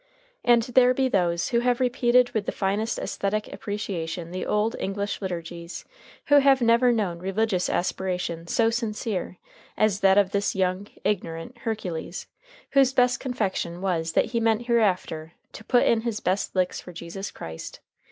And 0.43 0.63
there 0.63 0.95
be 0.95 1.07
those 1.09 1.49
who 1.49 1.59
have 1.59 1.79
repeated 1.79 2.31
with 2.31 2.47
the 2.47 2.51
finest 2.51 2.97
æsthetic 2.97 3.53
appreciation 3.53 4.31
the 4.31 4.47
old 4.47 4.75
English 4.79 5.21
liturgies 5.21 5.85
who 6.25 6.39
have 6.39 6.59
never 6.59 6.91
known 6.91 7.19
religious 7.19 7.69
aspiration 7.69 8.47
so 8.47 8.71
sincere 8.71 9.37
as 9.77 9.99
that 9.99 10.17
of 10.17 10.31
this 10.31 10.55
ignorant 10.55 10.95
young 11.55 11.61
Hercules, 11.65 12.25
whose 12.71 12.93
best 12.93 13.19
confession 13.19 13.79
was 13.79 14.13
that 14.13 14.31
he 14.31 14.39
meant 14.39 14.65
hereafter 14.65 15.33
"to 15.51 15.63
put 15.63 15.83
in 15.85 16.01
his 16.01 16.19
best 16.19 16.55
licks 16.55 16.81
for 16.81 16.91
Jesus 16.91 17.29
Christ." 17.29 17.79